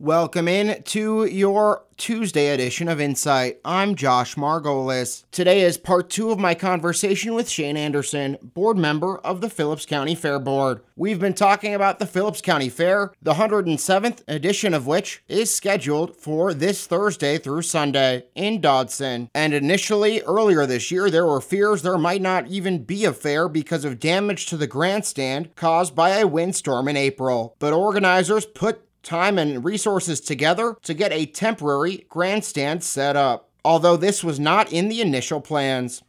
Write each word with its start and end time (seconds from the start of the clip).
Welcome 0.00 0.46
in 0.46 0.84
to 0.84 1.24
your 1.24 1.84
Tuesday 1.96 2.50
edition 2.50 2.88
of 2.88 3.00
Insight. 3.00 3.58
I'm 3.64 3.96
Josh 3.96 4.36
Margolis. 4.36 5.24
Today 5.32 5.62
is 5.62 5.76
part 5.76 6.08
two 6.08 6.30
of 6.30 6.38
my 6.38 6.54
conversation 6.54 7.34
with 7.34 7.48
Shane 7.48 7.76
Anderson, 7.76 8.38
board 8.40 8.78
member 8.78 9.18
of 9.18 9.40
the 9.40 9.50
Phillips 9.50 9.84
County 9.84 10.14
Fair 10.14 10.38
Board. 10.38 10.82
We've 10.94 11.18
been 11.18 11.34
talking 11.34 11.74
about 11.74 11.98
the 11.98 12.06
Phillips 12.06 12.40
County 12.40 12.68
Fair, 12.68 13.12
the 13.20 13.34
107th 13.34 14.22
edition 14.28 14.72
of 14.72 14.86
which 14.86 15.24
is 15.26 15.52
scheduled 15.52 16.14
for 16.14 16.54
this 16.54 16.86
Thursday 16.86 17.36
through 17.36 17.62
Sunday 17.62 18.26
in 18.36 18.60
Dodson. 18.60 19.30
And 19.34 19.52
initially, 19.52 20.22
earlier 20.22 20.64
this 20.64 20.92
year, 20.92 21.10
there 21.10 21.26
were 21.26 21.40
fears 21.40 21.82
there 21.82 21.98
might 21.98 22.22
not 22.22 22.46
even 22.46 22.84
be 22.84 23.04
a 23.04 23.12
fair 23.12 23.48
because 23.48 23.84
of 23.84 23.98
damage 23.98 24.46
to 24.46 24.56
the 24.56 24.68
grandstand 24.68 25.56
caused 25.56 25.96
by 25.96 26.10
a 26.10 26.26
windstorm 26.28 26.86
in 26.86 26.96
April. 26.96 27.56
But 27.58 27.72
organizers 27.72 28.46
put 28.46 28.87
time 29.02 29.38
and 29.38 29.64
resources 29.64 30.20
together 30.20 30.76
to 30.82 30.94
get 30.94 31.12
a 31.12 31.26
temporary 31.26 32.06
grandstand 32.08 32.84
set 32.84 33.16
up, 33.16 33.50
although 33.64 33.96
this 33.96 34.22
was 34.22 34.38
not 34.38 34.72
in 34.72 34.88
the 34.88 35.00
initial 35.00 35.40
plans. 35.40 36.02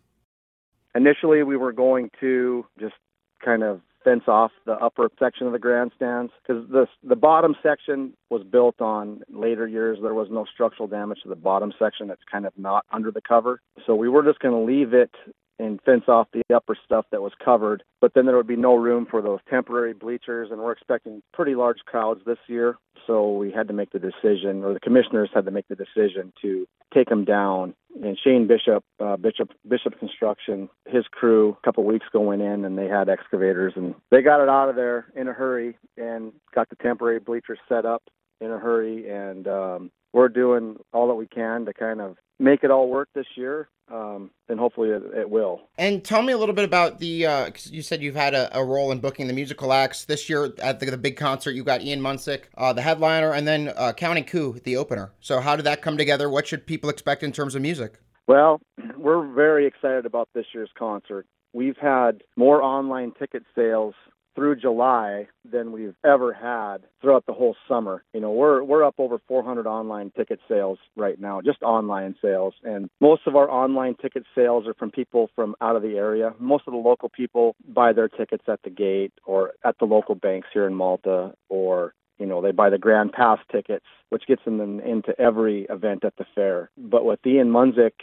Initially, 0.95 1.43
we 1.43 1.55
were 1.55 1.71
going 1.71 2.09
to 2.19 2.65
just 2.79 2.95
kind 3.43 3.63
of 3.63 3.81
fence 4.03 4.23
off 4.27 4.51
the 4.65 4.73
upper 4.73 5.09
section 5.19 5.45
of 5.45 5.53
the 5.53 5.59
grandstands 5.59 6.31
because 6.41 6.67
the 6.69 6.87
the 7.03 7.15
bottom 7.15 7.55
section 7.61 8.13
was 8.29 8.43
built 8.43 8.79
on 8.81 9.21
later 9.29 9.67
years. 9.67 9.99
There 10.01 10.13
was 10.13 10.29
no 10.31 10.45
structural 10.45 10.87
damage 10.87 11.19
to 11.23 11.29
the 11.29 11.35
bottom 11.35 11.73
section. 11.77 12.07
That's 12.07 12.21
kind 12.31 12.45
of 12.45 12.53
not 12.57 12.85
under 12.91 13.11
the 13.11 13.21
cover. 13.21 13.61
So 13.85 13.95
we 13.95 14.09
were 14.09 14.23
just 14.23 14.39
going 14.39 14.53
to 14.53 14.71
leave 14.71 14.93
it 14.93 15.11
and 15.59 15.79
fence 15.81 16.05
off 16.07 16.27
the 16.33 16.41
upper 16.55 16.75
stuff 16.83 17.05
that 17.11 17.21
was 17.21 17.33
covered. 17.43 17.83
But 18.01 18.13
then 18.13 18.25
there 18.25 18.37
would 18.37 18.47
be 18.47 18.55
no 18.55 18.75
room 18.75 19.05
for 19.09 19.21
those 19.21 19.39
temporary 19.49 19.93
bleachers, 19.93 20.49
and 20.51 20.59
we're 20.59 20.71
expecting 20.71 21.21
pretty 21.33 21.55
large 21.55 21.79
crowds 21.85 22.21
this 22.25 22.37
year. 22.47 22.77
So 23.05 23.33
we 23.33 23.51
had 23.51 23.67
to 23.67 23.73
make 23.73 23.91
the 23.91 23.99
decision, 23.99 24.63
or 24.63 24.73
the 24.73 24.79
commissioners 24.79 25.29
had 25.33 25.45
to 25.45 25.51
make 25.51 25.67
the 25.67 25.75
decision 25.75 26.31
to 26.41 26.65
take 26.93 27.09
them 27.09 27.25
down. 27.25 27.73
And 28.03 28.17
Shane 28.23 28.47
Bishop, 28.47 28.83
uh, 28.99 29.17
Bishop, 29.17 29.51
Bishop 29.67 29.99
Construction, 29.99 30.69
his 30.87 31.05
crew, 31.11 31.57
a 31.61 31.65
couple 31.65 31.83
weeks 31.83 32.05
ago 32.07 32.21
went 32.21 32.41
in 32.41 32.65
and 32.65 32.77
they 32.77 32.87
had 32.87 33.09
excavators 33.09 33.73
and 33.75 33.95
they 34.11 34.21
got 34.21 34.41
it 34.41 34.49
out 34.49 34.69
of 34.69 34.75
there 34.75 35.07
in 35.15 35.27
a 35.27 35.33
hurry 35.33 35.75
and 35.97 36.31
got 36.53 36.69
the 36.69 36.75
temporary 36.75 37.19
bleachers 37.19 37.59
set 37.67 37.85
up 37.85 38.03
in 38.39 38.51
a 38.51 38.59
hurry. 38.59 39.09
And 39.09 39.47
um, 39.47 39.91
we're 40.13 40.29
doing 40.29 40.77
all 40.93 41.07
that 41.07 41.15
we 41.15 41.27
can 41.27 41.65
to 41.65 41.73
kind 41.73 42.01
of 42.01 42.17
make 42.39 42.63
it 42.63 42.71
all 42.71 42.89
work 42.89 43.09
this 43.13 43.27
year 43.35 43.69
um, 43.91 44.29
and 44.47 44.59
hopefully 44.59 44.89
it, 44.89 45.01
it, 45.15 45.29
will. 45.29 45.61
And 45.77 46.03
tell 46.03 46.21
me 46.21 46.33
a 46.33 46.37
little 46.37 46.53
bit 46.53 46.65
about 46.65 46.99
the. 46.99 47.25
Uh, 47.25 47.51
you 47.65 47.81
said 47.81 48.01
you've 48.01 48.15
had 48.15 48.33
a, 48.33 48.55
a, 48.57 48.63
role 48.63 48.91
in 48.91 48.99
booking 48.99 49.27
the 49.27 49.33
musical 49.33 49.73
acts 49.73 50.05
this 50.05 50.29
year 50.29 50.53
at 50.59 50.79
the, 50.79 50.85
the 50.91 50.97
big 50.97 51.17
concert. 51.17 51.51
You 51.51 51.63
got 51.63 51.81
Ian 51.81 52.01
Munsick, 52.01 52.43
uh, 52.57 52.73
the 52.73 52.81
headliner, 52.81 53.33
and 53.33 53.47
then 53.47 53.73
uh, 53.75 53.93
Counting 53.93 54.25
Coup, 54.25 54.59
the 54.63 54.77
opener. 54.77 55.11
So 55.19 55.39
how 55.39 55.55
did 55.55 55.65
that 55.65 55.81
come 55.81 55.97
together? 55.97 56.29
What 56.29 56.47
should 56.47 56.67
people 56.67 56.89
expect 56.89 57.23
in 57.23 57.31
terms 57.31 57.55
of 57.55 57.61
music? 57.61 57.99
Well, 58.27 58.61
we're 58.97 59.27
very 59.33 59.65
excited 59.65 60.05
about 60.05 60.29
this 60.33 60.45
year's 60.53 60.71
concert. 60.77 61.25
We've 61.53 61.77
had 61.77 62.21
more 62.35 62.61
online 62.61 63.13
ticket 63.17 63.43
sales 63.55 63.95
through 64.35 64.57
July 64.57 65.27
than 65.51 65.71
we've 65.71 65.95
ever 66.05 66.33
had 66.33 66.79
throughout 67.01 67.25
the 67.25 67.33
whole 67.33 67.55
summer. 67.67 68.03
You 68.13 68.21
know, 68.21 68.31
we're 68.31 68.63
we're 68.63 68.83
up 68.83 68.95
over 68.97 69.19
400 69.27 69.67
online 69.67 70.11
ticket 70.15 70.39
sales 70.47 70.79
right 70.95 71.19
now, 71.19 71.41
just 71.41 71.61
online 71.61 72.15
sales, 72.21 72.53
and 72.63 72.89
most 72.99 73.23
of 73.25 73.35
our 73.35 73.49
online 73.49 73.95
ticket 73.95 74.23
sales 74.35 74.67
are 74.67 74.73
from 74.73 74.91
people 74.91 75.29
from 75.35 75.55
out 75.61 75.75
of 75.75 75.81
the 75.81 75.97
area. 75.97 76.33
Most 76.39 76.63
of 76.67 76.73
the 76.73 76.79
local 76.79 77.09
people 77.09 77.55
buy 77.67 77.93
their 77.93 78.07
tickets 78.07 78.43
at 78.47 78.61
the 78.63 78.69
gate 78.69 79.13
or 79.25 79.53
at 79.63 79.77
the 79.79 79.85
local 79.85 80.15
banks 80.15 80.47
here 80.53 80.67
in 80.67 80.73
Malta 80.73 81.33
or 81.49 81.93
you 82.19 82.25
know 82.25 82.41
they 82.41 82.51
buy 82.51 82.69
the 82.69 82.77
grand 82.77 83.13
pass 83.13 83.39
tickets 83.51 83.85
which 84.09 84.27
gets 84.27 84.43
them 84.45 84.59
into 84.81 85.19
every 85.19 85.65
event 85.69 86.03
at 86.03 86.15
the 86.17 86.25
fair 86.35 86.69
but 86.77 87.05
with 87.05 87.25
ian 87.25 87.49
munsick 87.49 87.93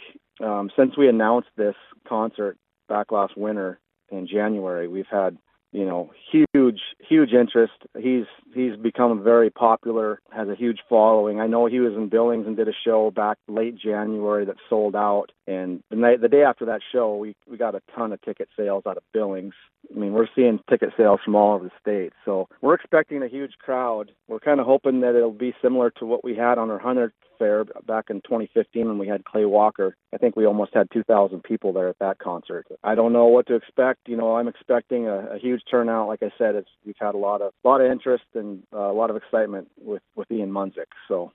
um, 0.43 0.69
since 0.75 0.97
we 0.97 1.07
announced 1.07 1.49
this 1.55 1.75
concert 2.07 2.57
back 2.89 3.11
last 3.11 3.37
winter 3.37 3.79
in 4.09 4.27
january 4.27 4.87
we've 4.87 5.07
had 5.09 5.37
you 5.71 5.85
know, 5.85 6.11
huge, 6.31 6.79
huge 6.99 7.33
interest. 7.33 7.73
He's 7.97 8.25
he's 8.53 8.75
become 8.75 9.23
very 9.23 9.49
popular, 9.49 10.21
has 10.31 10.47
a 10.47 10.55
huge 10.55 10.79
following. 10.89 11.39
I 11.39 11.47
know 11.47 11.65
he 11.65 11.79
was 11.79 11.93
in 11.93 12.09
Billings 12.09 12.47
and 12.47 12.55
did 12.55 12.67
a 12.67 12.73
show 12.85 13.11
back 13.11 13.37
late 13.47 13.77
January 13.77 14.45
that 14.45 14.55
sold 14.69 14.95
out, 14.95 15.31
and 15.45 15.83
the 15.89 15.95
night, 15.95 16.21
the 16.21 16.29
day 16.29 16.43
after 16.43 16.65
that 16.65 16.81
show, 16.91 17.15
we 17.15 17.35
we 17.47 17.57
got 17.57 17.75
a 17.75 17.81
ton 17.95 18.13
of 18.13 18.21
ticket 18.21 18.49
sales 18.57 18.83
out 18.87 18.97
of 18.97 19.03
Billings. 19.13 19.53
I 19.93 19.99
mean, 19.99 20.13
we're 20.13 20.27
seeing 20.35 20.59
ticket 20.69 20.93
sales 20.97 21.19
from 21.23 21.35
all 21.35 21.55
over 21.55 21.65
the 21.65 21.71
state, 21.79 22.13
so 22.25 22.47
we're 22.61 22.75
expecting 22.75 23.21
a 23.21 23.27
huge 23.27 23.57
crowd. 23.59 24.11
We're 24.27 24.39
kind 24.39 24.59
of 24.59 24.65
hoping 24.65 25.01
that 25.01 25.15
it'll 25.15 25.31
be 25.31 25.53
similar 25.61 25.91
to 25.91 26.05
what 26.05 26.23
we 26.23 26.35
had 26.35 26.57
on 26.57 26.71
our 26.71 26.79
100th 26.79 27.11
fair 27.37 27.65
back 27.85 28.05
in 28.09 28.21
2015 28.21 28.87
when 28.87 28.97
we 28.97 29.07
had 29.07 29.25
Clay 29.25 29.45
Walker. 29.45 29.95
I 30.13 30.17
think 30.17 30.35
we 30.35 30.45
almost 30.45 30.73
had 30.73 30.89
2,000 30.91 31.43
people 31.43 31.73
there 31.73 31.89
at 31.89 31.99
that 31.99 32.19
concert. 32.19 32.67
I 32.83 32.95
don't 32.95 33.13
know 33.13 33.25
what 33.25 33.47
to 33.47 33.55
expect. 33.55 34.07
You 34.07 34.17
know, 34.17 34.35
I'm 34.35 34.47
expecting 34.47 35.07
a, 35.07 35.35
a 35.35 35.37
huge 35.37 35.61
turnout. 35.69 36.07
Like 36.07 36.23
I 36.23 36.31
said, 36.37 36.55
it's 36.55 36.69
we've 36.85 36.95
had 36.99 37.15
a 37.15 37.17
lot 37.17 37.41
of 37.41 37.51
lot 37.63 37.81
of 37.81 37.91
interest 37.91 38.25
and 38.33 38.63
uh, 38.73 38.91
a 38.91 38.93
lot 38.93 39.09
of 39.09 39.15
excitement 39.15 39.69
with 39.79 40.01
with 40.15 40.29
Ian 40.31 40.51
Munsick. 40.51 40.87
So. 41.07 41.31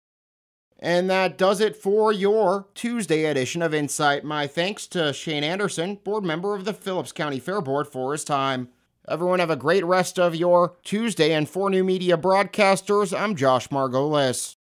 And 0.78 1.08
that 1.10 1.38
does 1.38 1.60
it 1.60 1.76
for 1.76 2.12
your 2.12 2.66
Tuesday 2.74 3.26
edition 3.26 3.62
of 3.62 3.72
Insight. 3.72 4.24
My 4.24 4.48
thanks 4.48 4.88
to 4.88 5.12
Shane 5.12 5.44
Anderson, 5.44 5.94
board 6.02 6.24
member 6.24 6.56
of 6.56 6.64
the 6.64 6.74
Phillips 6.74 7.12
County 7.12 7.38
Fair 7.38 7.60
Board, 7.60 7.86
for 7.86 8.10
his 8.10 8.24
time. 8.24 8.69
Everyone 9.08 9.40
have 9.40 9.50
a 9.50 9.56
great 9.56 9.84
rest 9.84 10.19
of 10.19 10.34
your 10.34 10.76
Tuesday. 10.82 11.32
And 11.32 11.48
for 11.48 11.70
new 11.70 11.84
media 11.84 12.16
broadcasters, 12.16 13.16
I'm 13.16 13.34
Josh 13.34 13.69
Margolis. 13.69 14.56